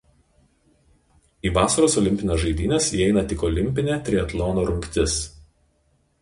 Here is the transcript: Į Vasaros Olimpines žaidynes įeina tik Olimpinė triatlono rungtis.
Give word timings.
Į 1.49 1.51
Vasaros 1.57 1.97
Olimpines 2.01 2.41
žaidynes 2.45 2.87
įeina 3.01 3.25
tik 3.35 3.45
Olimpinė 3.51 3.99
triatlono 4.09 4.65
rungtis. 4.71 5.21